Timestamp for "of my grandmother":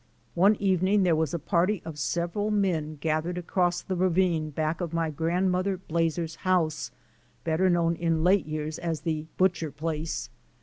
4.81-5.77